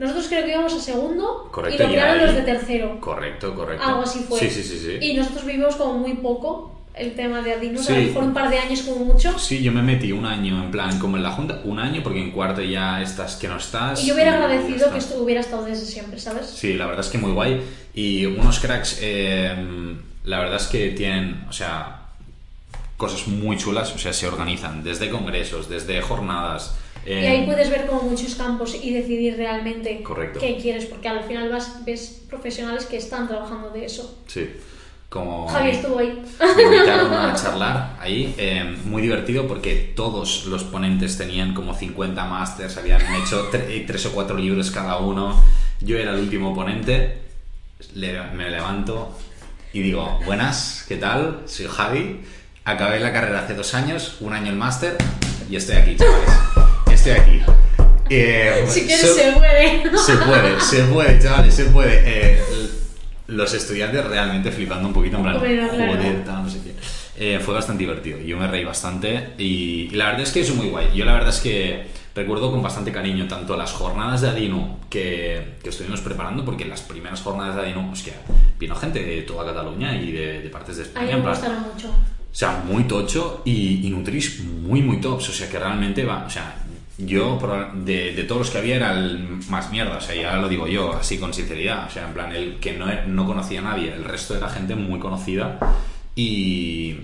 [0.00, 2.98] nosotros creo que íbamos a segundo Correcto, y lo crearon los de tercero.
[3.00, 3.84] Correcto, correcto.
[3.86, 4.40] Algo así fue.
[4.40, 4.78] Sí, sí, sí.
[4.78, 4.98] sí.
[5.00, 7.92] Y nosotros vivimos como muy poco el tema de Adinus, Sí.
[7.92, 9.38] a lo mejor un par de años como mucho.
[9.38, 12.18] Sí, yo me metí un año en plan como en la junta, un año porque
[12.20, 14.02] en cuarto ya estás que no estás.
[14.02, 16.46] Y yo hubiera agradecido que esto hubiera estado desde siempre, ¿sabes?
[16.46, 17.60] Sí, la verdad es que muy guay.
[17.94, 19.54] Y unos cracks, eh,
[20.24, 22.00] la verdad es que tienen, o sea,
[22.96, 26.74] cosas muy chulas, o sea, se organizan desde congresos, desde jornadas.
[27.06, 30.38] Y eh, ahí puedes ver como muchos campos y decidir realmente Correcto.
[30.40, 34.18] qué quieres, porque al final vas, ves profesionales que están trabajando de eso.
[34.26, 34.50] Sí,
[35.08, 35.48] como...
[35.48, 36.22] Javi estuvo ahí.
[36.56, 42.24] Me invitaron a charlar ahí, eh, muy divertido porque todos los ponentes tenían como 50
[42.26, 45.42] másters, habían hecho tre- tres o cuatro libros cada uno.
[45.80, 47.18] Yo era el último ponente,
[47.94, 49.16] le- me levanto
[49.72, 51.42] y digo, buenas, ¿qué tal?
[51.46, 52.20] Soy Javi,
[52.64, 54.96] acabé la carrera hace dos años, un año el máster
[55.48, 56.30] y estoy aquí, chavales.
[57.00, 57.40] Estoy aquí.
[58.10, 59.82] Eh, Si quieres so- se puede.
[59.98, 62.02] se puede, se puede, chavales, se puede.
[62.04, 62.38] Eh,
[63.28, 65.68] los estudiantes realmente flipando un poquito en plan, claro.
[65.94, 66.74] joder, tal, no sé qué.
[67.16, 70.54] Eh, fue bastante divertido, yo me reí bastante y, y la verdad es que es
[70.54, 70.88] muy guay.
[70.94, 75.54] Yo la verdad es que recuerdo con bastante cariño tanto las jornadas de Adino que,
[75.62, 78.14] que estuvimos preparando, porque las primeras jornadas de Adino, hostia,
[78.58, 81.06] vino gente de toda Cataluña y de, de partes de A España.
[81.06, 81.88] mí en me gustaron mucho.
[81.88, 85.28] o sea, muy tocho y, y Nutris muy, muy tops.
[85.28, 86.24] O sea, que realmente va.
[86.26, 86.56] O sea,
[87.06, 87.38] yo
[87.74, 89.96] de, de todos los que había era el más mierda.
[89.96, 91.86] O sea, ya lo digo yo, así con sinceridad.
[91.86, 93.92] O sea, en plan, el que no, no conocía a nadie.
[93.92, 95.58] El resto era gente muy conocida.
[96.14, 96.96] Y,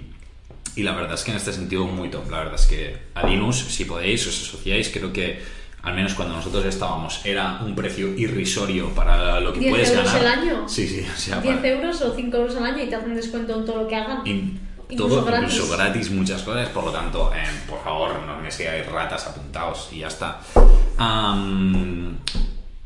[0.75, 2.31] y la verdad es que en este sentido muy top.
[2.31, 4.91] La verdad es que Adinus, si podéis, os asociáis.
[4.91, 5.41] Creo que
[5.83, 10.13] al menos cuando nosotros estábamos era un precio irrisorio para lo que 10 puedes euros
[10.13, 10.21] ganar.
[10.21, 10.69] el año.
[10.69, 11.07] Sí, sí.
[11.13, 13.65] O sea, 10 para- euros o 5 euros al año y te hacen descuento en
[13.65, 14.27] todo lo que hagan.
[14.27, 15.55] In- Incluso todo gratis.
[15.55, 19.89] incluso gratis muchas cosas por lo tanto eh, por favor no me sigáis ratas apuntados
[19.93, 20.41] y ya está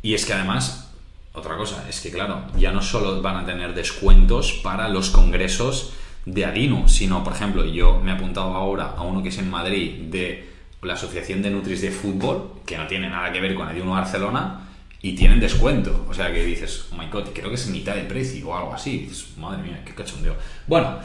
[0.02, 0.90] y es que además
[1.32, 5.92] otra cosa es que claro ya no solo van a tener descuentos para los congresos
[6.24, 9.50] de Adino sino por ejemplo yo me he apuntado ahora a uno que es en
[9.50, 10.50] Madrid de
[10.82, 14.68] la asociación de Nutris de fútbol que no tiene nada que ver con Adino Barcelona
[15.02, 16.06] y tienen descuento.
[16.08, 18.74] O sea que dices, oh my god, creo que es mitad de precio o algo
[18.74, 18.98] así.
[18.98, 20.36] Dices, madre mía, qué cachondeo.
[20.66, 20.98] Bueno,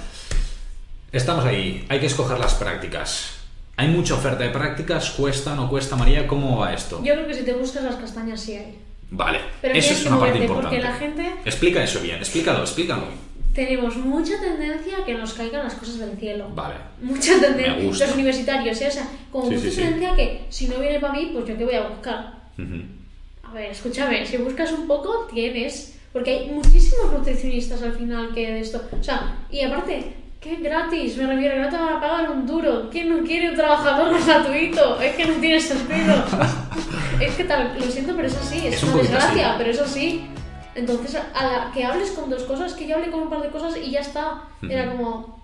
[1.17, 1.85] estamos ahí.
[1.89, 3.31] Hay que escoger las prácticas.
[3.77, 7.01] Hay mucha oferta de prácticas, cuesta, no cuesta, María, ¿cómo va esto?
[7.03, 8.77] Yo creo que si te buscas las castañas sí hay.
[9.11, 10.69] Vale, Pero eso es una parte importante.
[10.77, 13.03] porque la gente- Explica eso bien, explícalo, explícalo.
[13.53, 16.49] Tenemos mucha tendencia a que nos caigan las cosas del cielo.
[16.53, 16.75] Vale.
[17.01, 17.75] Mucha tendencia.
[17.75, 18.05] Me gusta.
[18.05, 18.87] Los universitarios, ¿eh?
[18.87, 19.77] o sea, como Sí, mucha sí, sí.
[19.81, 22.33] tendencia a que si no viene para mí, pues yo qué voy a buscar.
[22.57, 22.81] Ujú.
[23.43, 25.97] A ver, escúchame, si buscas un poco, tienes.
[26.11, 28.81] Porque hay muchísimos nutricionistas al final que de esto.
[28.97, 30.13] O sea, y aparte,
[30.45, 32.87] que gratis, me refiero, no te van a pagar un duro.
[32.91, 34.99] ¿Quién no quiere un trabajador gratuito?
[35.01, 36.23] Es que no tiene sentido.
[37.19, 39.55] es que tal, lo siento, pero es así, es, Es un una poquito desgracia, así.
[39.57, 40.25] pero es así.
[40.75, 43.49] Entonces, a la que hables con dos cosas, que yo hablé con un par de
[43.49, 44.43] cosas y ya está.
[44.69, 44.97] Era Ujú.
[44.97, 45.43] como,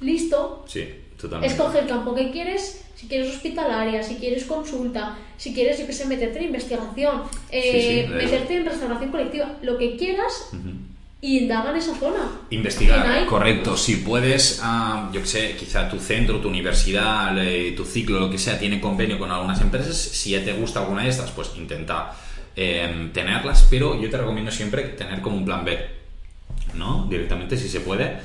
[0.00, 0.88] listo, Sí,
[1.20, 1.54] totalmente.
[1.54, 5.92] Escoge el campo que quieres, si quieres hospitalaria, si quieres consulta, si quieres, yo que
[5.92, 10.48] sé, meterte en investigación, eh, Sí, sí, de- meterte en restauración colectiva, lo que quieras
[10.52, 10.70] Ujú.
[11.22, 12.30] Y indaga en esa zona.
[12.50, 13.76] Investigar, correcto.
[13.76, 18.30] Si puedes, ah, yo que sé, quizá tu centro, tu universidad, eh, tu ciclo, lo
[18.30, 19.96] que sea, tiene convenio con algunas empresas.
[19.96, 22.14] Si ya te gusta alguna de estas, pues intenta
[22.56, 23.66] eh, tenerlas.
[23.68, 25.78] Pero yo te recomiendo siempre tener como un plan B,
[26.74, 27.06] ¿no?
[27.10, 28.18] Directamente, si se puede.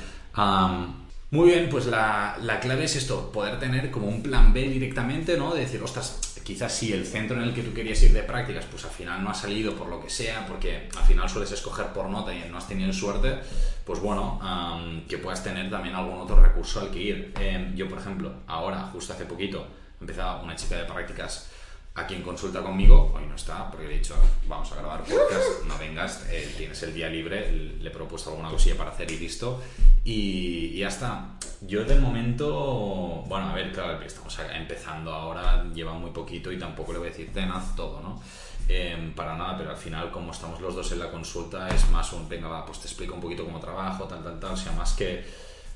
[1.35, 5.37] Muy bien, pues la, la clave es esto, poder tener como un plan B directamente,
[5.37, 5.53] ¿no?
[5.53, 8.65] De decir, ostras, quizás si el centro en el que tú querías ir de prácticas,
[8.65, 11.87] pues al final no ha salido por lo que sea, porque al final sueles escoger
[11.87, 13.39] por nota y no has tenido suerte,
[13.83, 17.33] pues bueno, am, que puedas tener también algún otro recurso al que ir.
[17.39, 19.67] Em, yo, por ejemplo, ahora, justo hace poquito,
[19.99, 21.49] empezaba una chica de prácticas
[21.95, 24.15] a quien consulta conmigo, hoy no está, porque le he dicho,
[24.47, 28.49] vamos a grabar podcast, no vengas, eh, tienes el día libre, le he propuesto alguna
[28.49, 29.61] cosilla para hacer y listo,
[30.03, 31.37] y, y ya está.
[31.61, 36.91] Yo de momento, bueno, a ver, claro, estamos empezando ahora, lleva muy poquito y tampoco
[36.91, 38.21] le voy a decir, ten, haz todo, ¿no?
[38.67, 42.11] Em, para nada, pero al final, como estamos los dos en la consulta, es más
[42.11, 44.73] un, venga, va, pues te explico un poquito cómo trabajo, tal, tal, tal, o sea,
[44.73, 45.23] más que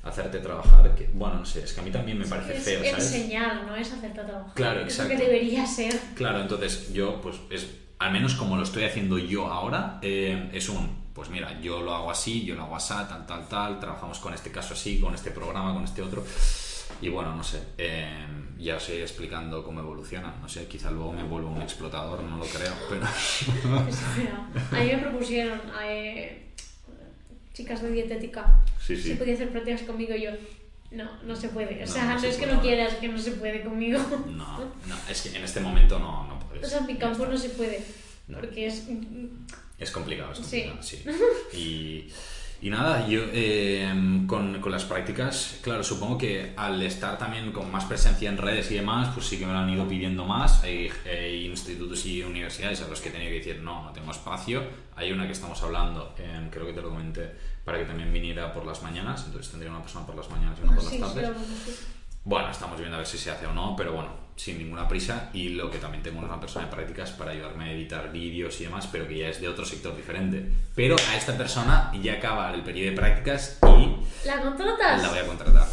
[0.02, 2.84] hacerte trabajar, que, bueno, no sé, es que a mí también me parece es feo,
[2.84, 3.12] ¿sabes?
[3.12, 4.54] enseñar, no es hacerte trabajar.
[4.54, 5.10] Claro, Es lo exacto.
[5.12, 5.98] que debería ser.
[6.14, 10.68] Claro, entonces yo, pues es, al menos como lo estoy haciendo yo ahora, eh, es
[10.68, 14.18] un, pues mira, yo lo hago así, yo lo hago así, tal, tal, tal, trabajamos
[14.20, 16.24] con este caso así, con este programa, con este otro.
[17.02, 18.26] Y bueno, no sé, eh,
[18.58, 20.34] ya os iré explicando cómo evoluciona.
[20.40, 23.02] No sé, quizá luego me vuelvo un explotador, no lo creo, pero...
[23.88, 24.02] Es.
[24.72, 26.49] A mí me propusieron eh,
[27.60, 29.02] chicas de dietética Sí, sí.
[29.10, 30.30] si podía hacer prácticas conmigo y yo.
[30.90, 31.84] No, no se puede.
[31.84, 34.00] O sea, no no, se es que no quieras, que no se puede conmigo.
[34.26, 36.66] No, no, es que en este momento no, no puedes.
[36.66, 37.80] O sea, en mi campo no se puede.
[38.32, 38.86] Porque es.
[39.78, 40.64] Es complicado, es Sí.
[40.64, 41.02] complicado, sí.
[41.56, 43.88] Y, y nada, yo eh,
[44.26, 48.70] con, con las prácticas, claro, supongo que al estar también con más presencia en redes
[48.70, 50.62] y demás, pues sí que me lo han ido pidiendo más.
[50.64, 54.10] Hay, hay institutos y universidades a los que he tenido que decir, no, no tengo
[54.10, 54.62] espacio.
[54.96, 57.30] Hay una que estamos hablando, eh, creo que te lo comenté,
[57.64, 60.62] para que también viniera por las mañanas, entonces tendría una persona por las mañanas y
[60.64, 61.28] una por las Sí, sí, tardes.
[61.30, 61.76] así.
[62.24, 65.30] Bueno, estamos viendo a ver si se hace o no, pero bueno, sin ninguna prisa.
[65.32, 68.60] Y lo que también tengo es una persona de prácticas para ayudarme a editar vídeos
[68.60, 70.52] y demás, pero que ya es de otro sector diferente.
[70.74, 75.02] Pero a esta persona ya acaba el periodo de prácticas y ¿La contratas?
[75.02, 75.66] la voy a contratar.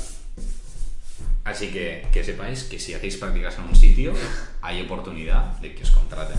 [1.44, 4.14] Así que que sepáis que si hacéis prácticas en un sitio,
[4.62, 6.38] hay oportunidad de que os contraten.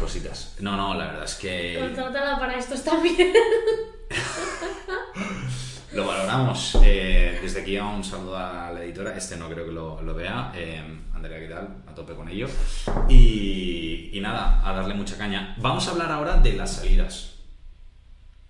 [0.00, 0.54] Cositas.
[0.60, 3.32] No, no, la verdad es que Contrátala para esto está bien.
[5.92, 6.78] lo valoramos.
[6.82, 9.16] Eh, desde aquí un saludo a la editora.
[9.16, 10.52] Este no creo que lo, lo vea.
[10.54, 10.82] Eh,
[11.14, 11.68] Andrea, ¿qué tal?
[11.86, 12.48] A tope con ello.
[13.08, 15.54] Y, y nada, a darle mucha caña.
[15.58, 17.32] Vamos a hablar ahora de las salidas.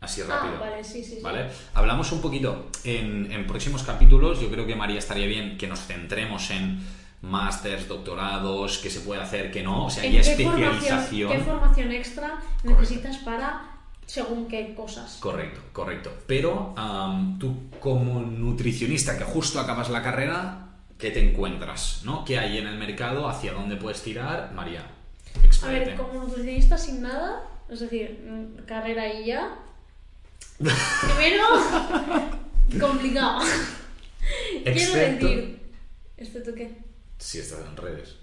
[0.01, 0.55] Así rápido.
[0.57, 1.21] Ah, vale, sí, sí, sí.
[1.23, 1.49] ¿Vale?
[1.73, 4.41] Hablamos un poquito en, en próximos capítulos.
[4.41, 6.85] Yo creo que María estaría bien que nos centremos en
[7.23, 9.87] másters, doctorados, qué se puede hacer, qué no.
[9.87, 11.31] O sea, ¿En ya qué especialización.
[11.31, 13.63] formación, qué formación extra necesitas para
[14.07, 15.17] según qué cosas?
[15.21, 16.13] Correcto, correcto.
[16.27, 22.03] Pero am, tú como nutricionista que justo acabas la carrera, ¿qué te encuentras?
[22.05, 22.25] ¿no?
[22.25, 23.29] ¿Qué hay en el mercado?
[23.29, 24.53] ¿Hacia dónde puedes tirar?
[24.55, 24.81] María,
[25.43, 25.87] A expláyate.
[25.91, 29.59] ver, como nutricionista sin nada, es decir, mm, carrera y ya.
[30.59, 31.45] Primero,
[32.81, 33.41] complicado.
[34.65, 35.61] Quiero Excepto- decir.
[36.17, 36.79] ¿Excepto qué?
[37.19, 38.17] Si estás en redes.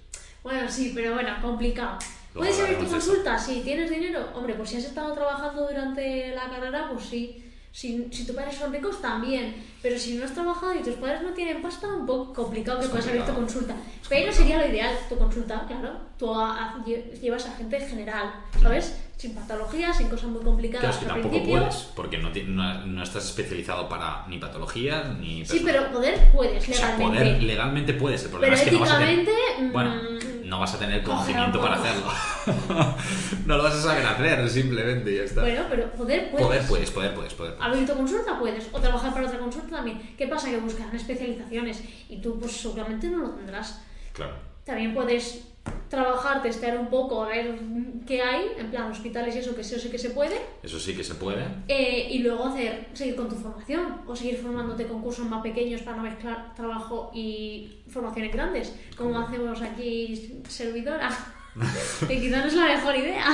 [0.43, 1.99] Bueno, sí, pero bueno, complicado.
[2.33, 2.97] ¿Puedes abrir tu de eso.
[2.97, 3.37] consulta?
[3.37, 4.29] Si tienes dinero.
[4.35, 7.43] Hombre, pues si has estado trabajando durante la carrera, pues sí.
[7.73, 9.55] Si, si tus padres son ricos, también.
[9.81, 12.85] Pero si no has trabajado y tus padres no tienen pasta, un poco complicado que
[12.85, 13.73] Es puedas abrir tu consulta.
[13.73, 14.33] Es Pero complicado.
[14.37, 15.97] sería lo ideal, tu consulta, claro.
[16.17, 18.97] Tú a- a- lle- llevas a gente general, ¿sabes?
[19.21, 21.59] Sin patologías, sin cosas muy complicadas Claro, es que al tampoco principio.
[21.59, 25.45] puedes, porque no, no- no estás especializado para ni patologías ni...
[25.45, 27.19] Sí, pero poder puedes O sea, legalmente.
[27.21, 28.23] poder legalmente puedes.
[28.23, 29.27] El problema Pero es que no vas a tener...
[29.71, 32.07] Bueno, mm, no vas a tener conocimiento para hacerlo.
[33.45, 35.41] no lo vas a saber hacer, simplemente, ya está.
[35.41, 36.47] Bueno, pero poder puedes.
[36.47, 37.61] poder puedes, poder puedes, poder puedes.
[37.73, 40.15] Abrir tu consulta puedes, o trabajar para otra consulta también.
[40.17, 40.49] ¿Qué pasa?
[40.49, 43.83] Que buscarán especializaciones y tú pues seguramente no lo tendrás.
[44.13, 44.33] Claro.
[44.65, 45.43] También puedes
[45.89, 47.59] trabajar, testear un poco, a ver
[48.07, 50.79] qué hay, en plan hospitales y eso, que sí o sí que se puede, Eso
[50.79, 51.43] sí que se puede.
[51.67, 55.81] eh, y luego hacer, seguir con tu formación, o seguir formándote con cursos más pequeños
[55.81, 61.09] para no mezclar trabajo y formaciones grandes, como hacemos aquí servidora.
[62.07, 63.25] que quizás no es la mejor idea.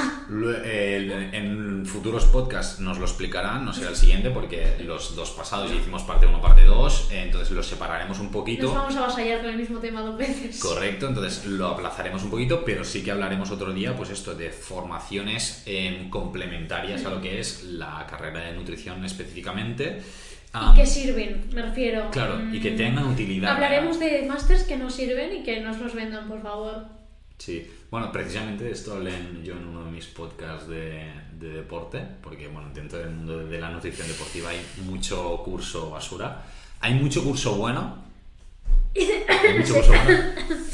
[1.33, 5.75] En futuros podcasts nos lo explicarán, no será el siguiente, porque los dos pasados ya
[5.77, 8.73] hicimos parte 1, parte 2, entonces los separaremos un Nos poquito.
[8.73, 10.59] vamos a vasallar con el mismo tema dos veces.
[10.59, 14.49] Correcto, entonces lo aplazaremos un poquito, pero sí que hablaremos otro día, pues esto, de
[14.49, 20.01] formaciones em, complementarias a lo que es la carrera de nutrición específicamente.
[20.53, 21.49] Am, ¿Y qué sirven?
[21.53, 22.09] Me refiero.
[22.09, 23.51] Claro, y que Mm, tengan utilidad.
[23.53, 26.96] Hablaremos de másters que no sirven y que nos los vendan, por favor.
[27.37, 32.01] Sí, bueno, precisamente esto hablé en- yo en uno de mis podcasts de, de deporte,
[32.21, 36.43] porque bueno, dentro del mundo de la nutrición deportiva hay mucho curso basura.
[36.81, 38.05] Hay mucho curso bueno.
[38.95, 40.23] Hay mucho curso bueno.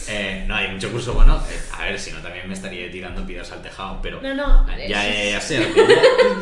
[0.07, 1.35] Eh, no, hay mucho curso bueno.
[1.37, 4.21] Eh, a ver, si no también me estaría tirando piedras al tejado, pero...
[4.21, 4.65] No, no.
[4.67, 5.85] Ya, ya, ya sé, lo que,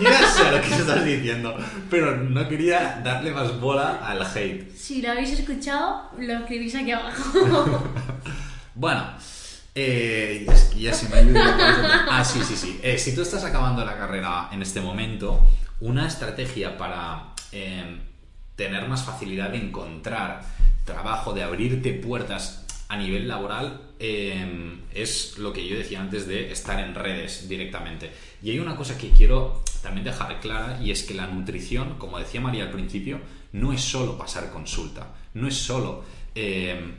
[0.03, 1.55] ya, ya sé lo que estás diciendo,
[1.89, 4.71] pero no quería darle más bola al hate.
[4.75, 7.83] Si lo habéis escuchado, lo escribís aquí abajo.
[8.73, 9.03] Bueno,
[9.73, 10.45] eh,
[10.77, 11.39] ya se me ha ido.
[11.39, 12.79] Ah, sí, sí, sí.
[12.83, 15.47] Eh, si tú estás acabando la carrera en este momento,
[15.79, 17.99] una estrategia para eh,
[18.55, 20.41] tener más facilidad de encontrar
[20.85, 26.51] trabajo, de abrirte puertas a nivel laboral, eh, es lo que yo decía antes de
[26.51, 28.11] estar en redes directamente.
[28.43, 32.19] Y hay una cosa que quiero también dejar clara y es que la nutrición, como
[32.19, 33.19] decía María al principio,
[33.53, 36.03] no es solo pasar consulta, no es solo...
[36.35, 36.95] eh,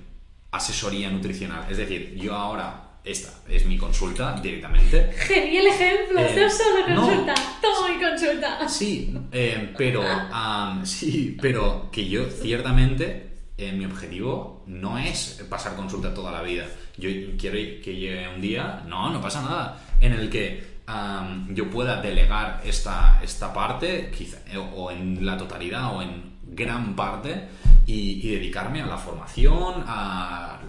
[0.52, 1.66] asesoría nutricional.
[1.68, 5.12] Es decir, yo ahora, esta es mi consulta directamente.
[5.16, 6.20] Genial ejemplo.
[6.20, 7.06] Eh, no solo no.
[7.06, 7.34] consulta.
[7.60, 8.68] Toma mi consulta.
[8.68, 15.74] Sí, eh, pero am, sí, pero que yo ciertamente eh, mi objetivo no es pasar
[15.74, 16.66] consulta toda la vida.
[16.96, 21.70] Yo quiero que llegue un día, no, no pasa nada, en el que am, yo
[21.70, 24.38] pueda delegar esta, esta parte, quizá,
[24.74, 27.48] o en la totalidad o en gran parte,
[27.86, 30.60] y, dedicarme a la formación, a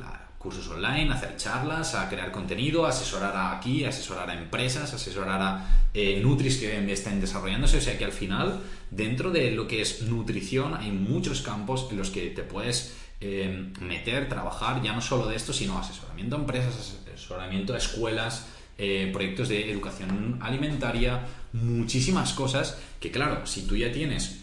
[0.44, 5.66] cursos online, hacer charlas, a crear contenido, asesorar a aquí, asesorar a empresas, asesorar a
[5.94, 7.78] eh, Nutris que estén desarrollándose.
[7.78, 8.60] O sea que al final,
[8.92, 13.72] dentro de lo que es nutrición, hay muchos campos en los que te puedes eh,
[13.80, 19.10] meter, trabajar, ya no solo de esto, sino asesoramiento a empresas, asesoramiento a escuelas, eh,
[19.14, 21.22] proyectos de educación alimentaria,
[21.54, 24.43] muchísimas cosas que claro, si tú ya tienes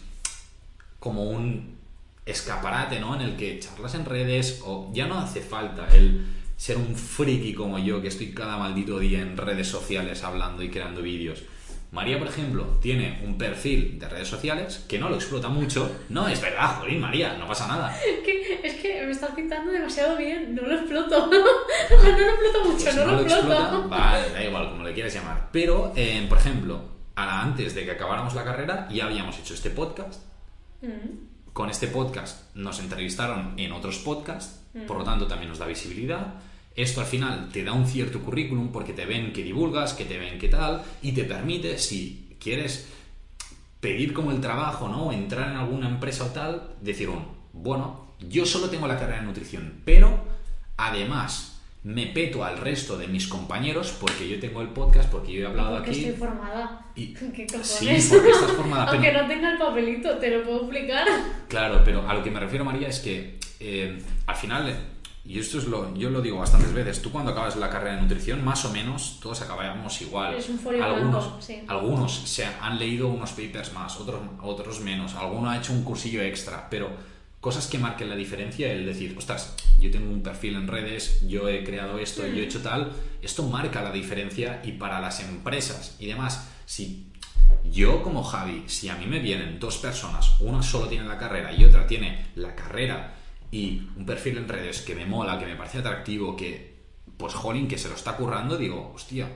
[1.01, 1.77] como un
[2.25, 3.15] escaparate, ¿no?
[3.17, 6.25] En el que charlas en redes o ya no hace falta el
[6.57, 10.71] ser un friki como yo que estoy cada maldito día en redes sociales hablando y
[10.71, 11.43] creando vídeos.
[11.93, 15.91] María, por ejemplo, tiene un perfil de redes sociales que no lo explota mucho.
[16.09, 17.93] No, es verdad, joder, María, no pasa nada.
[18.25, 21.27] Que es que me estás pintando demasiado bien, no lo exploto.
[21.31, 23.53] no lo exploto mucho, Pues no, lo exploto.
[23.53, 25.49] explota, vale, da igual, como le quieras llamar.
[25.51, 26.81] Pero, eh, por ejemplo,
[27.17, 30.30] antes de que acabáramos la carrera, ya habíamos hecho este podcast.
[30.83, 35.67] Mm, Con este podcast nos entrevistaron en otros podcasts, por lo tanto también nos da
[35.67, 36.35] visibilidad.
[36.77, 40.17] Esto al final te da un cierto currículum porque te ven que divulgas, que te
[40.17, 42.89] ven que tal, y te permite, si quieres
[43.81, 45.11] pedir como el trabajo, ¿no?
[45.11, 49.27] Entrar en alguna empresa o tal, decir un, bueno, yo solo tengo la carrera de
[49.27, 50.23] nutrición, pero
[50.77, 51.50] además
[51.83, 55.47] me peto al resto de mis compañeros porque yo tengo el podcast, porque yo he
[55.47, 56.05] hablado Porque aquí.
[56.05, 56.87] estoy formada.
[56.95, 57.47] Y- ¿Qué?
[57.63, 61.07] Sí, porque estás formada, pero- Aunque no tenga el papelito, te lo puedo explicar.
[61.49, 64.75] Claro, pero a lo que me refiero, María, es que eh, al final,
[65.25, 68.03] y esto es lo, yo lo digo bastantes veces, tú cuando acabas la carrera de
[68.03, 70.35] nutrición, más o menos todos acabábamos igual.
[70.35, 71.63] Es un folio algunos, blanco, sí.
[71.67, 76.21] algunos se han leído unos papers más, otros, otros menos, alguno ha hecho un cursillo
[76.23, 76.91] extra, pero
[77.41, 81.49] cosas que marquen la diferencia, el decir, ostras, yo tengo un perfil en redes, yo
[81.49, 85.97] he creado esto, yo he hecho tal, esto marca la diferencia y para las empresas.
[85.99, 87.07] Y demás, si
[87.65, 91.53] yo como Javi, si a mí me vienen dos personas, una solo tiene la carrera
[91.53, 93.15] y otra tiene la carrera
[93.51, 96.79] y un perfil en redes que me mola, que me parece atractivo, que
[97.17, 99.29] pues jolín, que se lo está currando, digo, hostia,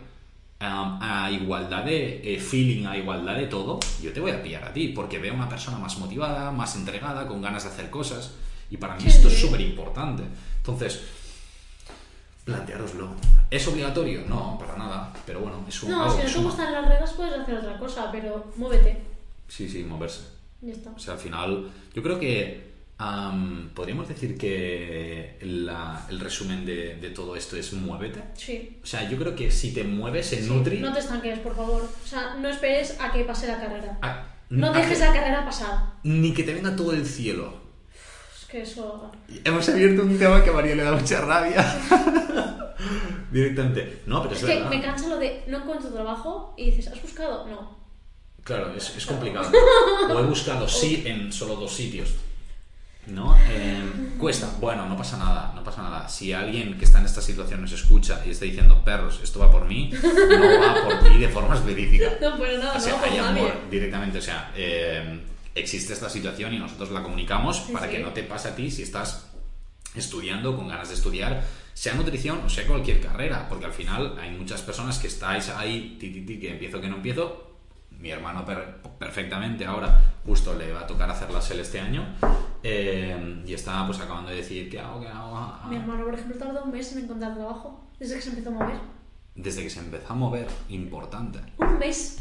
[0.64, 4.64] um, a igualdad de eh, feeling, a igualdad de todo, yo te voy a pillar
[4.64, 8.33] a ti, porque veo una persona más motivada, más entregada, con ganas de hacer cosas,
[8.70, 10.22] y para mí esto es súper importante.
[10.59, 11.03] Entonces,
[12.44, 13.11] planteároslo.
[13.50, 14.22] ¿Es obligatorio?
[14.27, 17.12] No, para nada, pero bueno, es un No, algo si no te gustan las reglas
[17.12, 19.03] puedes hacer otra cosa, pero muévete.
[19.48, 20.22] Sí, sí, moverse.
[20.61, 20.90] Ya está.
[20.90, 26.96] O sea, al final, yo creo que am, podríamos decir que la- el resumen de,
[26.96, 28.22] de todo esto es muévete.
[28.35, 28.78] Sí.
[28.83, 30.78] O sea, yo creo que si te mueves en Sí, Nutri...
[30.80, 31.83] No te estanques, por favor.
[31.83, 33.98] O sea, no esperes a que pase la carrera.
[34.02, 35.78] a- No a dejes que- la carrera pasar.
[36.04, 37.62] Ni que te venga todo el cielo.
[38.40, 39.11] Es que eso.
[39.44, 41.64] Hemos abierto un tema que a María le da mucha rabia.
[43.33, 44.02] Directamente.
[44.07, 44.70] No, pero es, Es que verdad.
[44.70, 47.48] me cansa lo de no encuentro trabajo y dices, ¿has buscado?
[47.48, 47.76] No.
[48.44, 49.50] Claro, es, es complicado.
[50.11, 52.14] O he buscado sí en solo dos sitios.
[53.07, 53.37] ¿No?
[53.49, 53.83] Eh,
[54.19, 54.49] cuesta.
[54.61, 56.09] Bueno, no pasa nada, no pasa nada.
[56.09, 59.51] Si alguien que está en esta situación nos escucha y está diciendo, perros, esto va
[59.51, 62.12] por mí, no va por ti de forma específica.
[62.21, 63.40] No, pero nada, O sea, no, hay nadie.
[63.40, 64.19] amor directamente.
[64.19, 65.21] O sea, eh,
[65.55, 67.93] existe esta situación y nosotros la comunicamos Sí, para sí.
[67.93, 69.31] que no te pase a ti si estás
[69.95, 74.31] estudiando, con ganas de estudiar, sea nutrición o sea cualquier carrera, porque al final hay
[74.31, 77.54] muchas personas que estáis ahí, ti, ti, ti, que empiezo, que no empiezo.
[78.05, 82.05] Mi hermano per- perfectamente ahora justo le va a tocar hacer la SEL este año
[82.62, 85.35] eh, y está pues acabando de decir qué hago, qué hago.
[85.35, 85.69] ah, ah.
[85.71, 87.88] Mi hermano, por ejemplo, tardó un mes en encontrar trabajo.
[87.99, 88.77] Desde que se empezó a mover.
[89.35, 91.38] Desde que se empezó a mover, importante.
[91.57, 92.19] Un mes.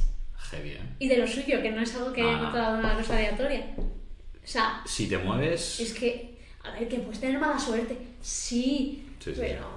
[0.52, 0.80] Heavy, ¿eh?
[1.00, 2.28] Y de lo suyo, que no es algo que Ah.
[2.30, 3.76] haya encontrado una cosa aleatoria.
[3.78, 5.82] O sea, Si te mueves...
[5.82, 6.40] es que.
[6.64, 7.98] A ver, que puedes tener mala suerte.
[8.22, 9.06] Sí.
[9.20, 9.68] Sí, sí, pero.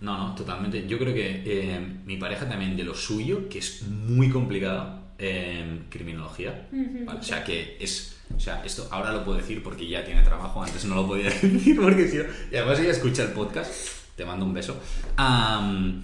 [0.00, 0.86] No, no, totalmente.
[0.86, 5.80] Yo creo que eh, mi pareja también de lo suyo, que es muy complicado, eh,
[5.88, 6.68] criminología.
[7.06, 7.28] O sí.
[7.28, 8.14] sea, que es...
[8.36, 11.30] O sea, esto ahora lo puedo decir porque ya tiene trabajo, antes no lo podía
[11.42, 12.24] decir porque si no...
[12.52, 13.72] Y además ella escucha el podcast,
[14.14, 14.80] te mando un beso.
[15.16, 16.02] Am,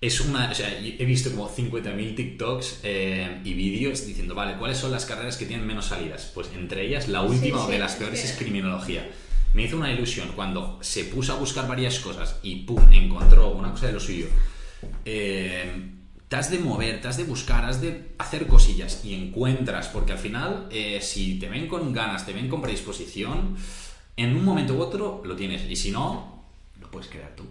[0.00, 0.50] es una...
[0.50, 5.06] O sea, he visto como 50.000 TikToks eh, y vídeos diciendo, vale, ¿cuáles son las
[5.06, 6.30] carreras que tienen menos salidas?
[6.34, 9.08] Pues entre ellas, la última o sí, de las es peores es criminología.
[9.52, 13.72] Me hizo una ilusión cuando se puso a buscar varias cosas y pum, encontró una
[13.72, 14.26] cosa de lo suyo.
[15.04, 15.90] Eh,
[16.28, 20.12] te has de mover, te has de buscar, has de hacer cosillas y encuentras, porque
[20.12, 23.56] al final, eh, si te ven con ganas, te ven con predisposición,
[24.16, 25.62] en un momento u otro lo tienes.
[25.68, 26.44] Y si no,
[26.78, 27.44] lo puedes crear tú.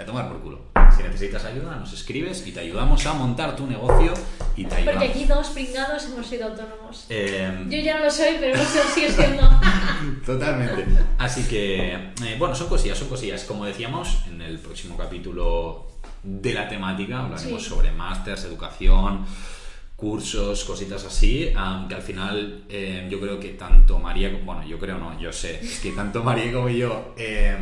[0.00, 0.60] A tomar por culo.
[0.96, 4.14] Si necesitas ayuda, nos escribes y te ayudamos a montar tu negocio
[4.56, 5.02] y te ayudamos.
[5.02, 7.06] Porque aquí dos pringados hemos sido autónomos.
[7.10, 9.42] Eh, Yo ya no lo soy, pero no sé siendo.
[10.26, 10.86] Totalmente.
[11.18, 13.44] Así que, eh, bueno, son cosillas, son cosillas.
[13.44, 15.88] Como decíamos, en el próximo capítulo
[16.22, 17.68] de la temática hablaremos Sí.
[17.68, 19.24] sobre másters, educación,
[19.96, 24.66] cursos, cositas así, am, que al final eh, yo creo que tanto María, como- bueno,
[24.66, 27.56] yo creo no, yo sé, es que tanto María como yo eh,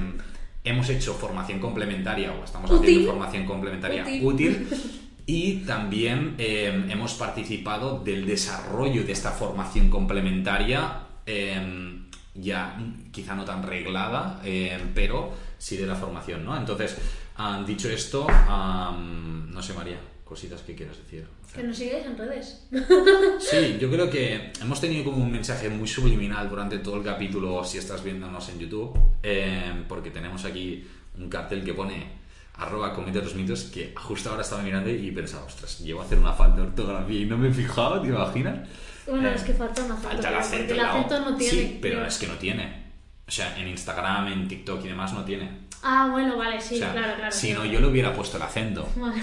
[0.64, 2.84] hemos hecho formación complementaria o estamos Útil.
[2.88, 4.24] haciendo formación complementaria Útil.
[4.24, 4.68] útil
[5.26, 11.98] y también eh, hemos participado del desarrollo de esta formación complementaria, eh,
[12.34, 12.78] ya
[13.10, 16.56] quizá no tan reglada, eh, pero sí de la formación, ¿no?
[16.56, 16.96] Entonces,
[17.36, 21.26] ah, dicho esto, ah, no sé, María, cositas que quieras decir.
[21.54, 22.66] Que nos sigáis en redes.
[23.40, 27.62] Sí, yo creo que hemos tenido como un mensaje muy subliminal durante todo el capítulo,
[27.64, 30.86] si estás viéndonos en YouTube, eh, porque tenemos aquí
[31.18, 32.22] un cartel que pone
[32.54, 36.18] arroba comete los mitos, que justo ahora estaba mirando y pensaba, ostras, llevo a hacer
[36.18, 38.68] una falta de ortografía y no me he fijado, ¿te imaginas?
[39.06, 40.08] Bueno, Eh, es que falta un acento.
[40.08, 40.74] Falta el acento.
[40.74, 41.52] el acento no tiene.
[41.52, 42.82] Sí, pero es que no tiene.
[43.28, 45.62] sea, en Instagram, en TikTok y demás no tiene.
[45.82, 47.32] Ah, bueno, vale, sí, o sea, claro, claro.
[47.32, 48.88] si no, yo le hubiera puesto el acento.
[48.96, 49.20] Vale,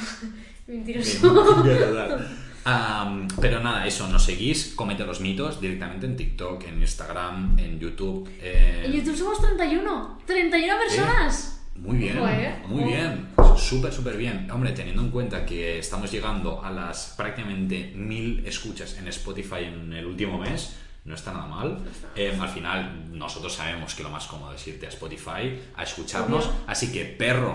[0.68, 1.56] mentiroso.
[2.66, 7.80] Am, pero nada, eso, nos seguís, comete los mitos directamente en TikTok, en Instagram, en
[7.80, 8.30] YouTube.
[8.42, 10.20] eh, En YouTube somos 31.
[10.26, 11.62] 31 personas.
[11.76, 12.56] Muy bien, Joder.
[12.68, 13.28] muy bien,
[13.60, 14.50] súper, súper bien.
[14.52, 19.94] Hombre, teniendo en cuenta que estamos llegando a las prácticamente mil escuchas en Spotify en
[19.94, 21.80] el último mes, no está nada mal.
[22.16, 26.46] Eh, al final, nosotros sabemos que lo más cómodo es irte a Spotify a escucharnos,
[26.48, 26.56] Obvio.
[26.68, 27.54] así que perro,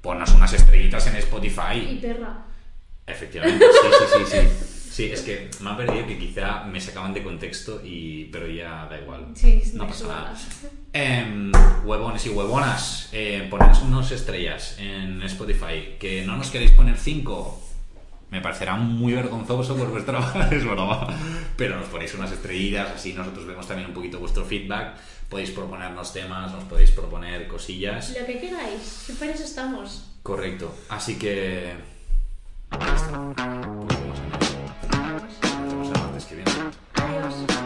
[0.00, 1.98] ponnos unas estrellitas en Y Spotify.
[2.00, 2.44] perra.
[3.06, 4.68] Efectivamente, sí, sí, sí, sí.
[4.92, 8.86] Sí, es que me ha perdido que quizá me sacaban de contexto, y, pero ya
[8.90, 9.28] da igual.
[9.34, 10.34] Sí, no pasa nada.
[10.94, 11.50] Em,
[11.84, 15.96] huevones y huevonas, eh, ponednos unas estrellas en Spotify.
[15.98, 17.60] Que no nos queréis poner 5.
[18.30, 21.06] Me parecerá muy vergonzoso por vuestra es broma.
[21.56, 24.96] Pero nos ponéis unas estrellitas, así nosotros vemos también un poquito vuestro feedback.
[25.28, 28.14] Podéis proponernos temas, nos podéis proponer cosillas.
[28.18, 28.82] Lo que queráis.
[28.82, 30.10] Siempre en eso estamos.
[30.22, 30.74] Correcto.
[30.90, 31.72] Así que.
[32.70, 32.78] está.
[32.78, 33.18] Pues a.
[35.56, 36.50] Nos vemos el martes que viene.
[36.94, 37.62] Adiós.